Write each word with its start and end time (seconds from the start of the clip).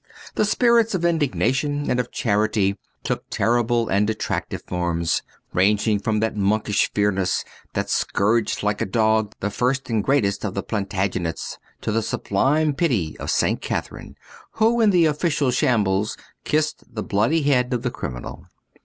The 0.33 0.45
spirits 0.45 0.95
of 0.95 1.05
indignation 1.05 1.87
and 1.87 1.99
of 1.99 2.09
charity 2.11 2.75
took 3.03 3.25
terrible 3.29 3.87
and 3.87 4.09
attractive 4.09 4.63
forms, 4.63 5.21
ranging 5.53 5.99
from 5.99 6.21
that 6.21 6.35
monkish 6.35 6.91
fierceness 6.91 7.45
that 7.75 7.87
scourged 7.87 8.63
like 8.63 8.81
a 8.81 8.87
dog 8.87 9.35
the 9.41 9.51
first 9.51 9.91
and 9.91 10.03
greatest 10.03 10.43
of 10.43 10.55
the 10.55 10.63
Plantagenets, 10.63 11.59
to 11.81 11.91
the 11.91 12.01
sublime 12.01 12.73
pity 12.73 13.15
of 13.19 13.29
St. 13.29 13.61
Catherine, 13.61 14.15
who, 14.53 14.81
in 14.81 14.89
the 14.89 15.05
official 15.05 15.51
shambles, 15.51 16.17
kissed 16.45 16.83
the 16.95 17.03
bloody 17.03 17.43
head 17.43 17.71
of 17.71 17.83
the 17.83 17.91
criminal. 17.91 18.47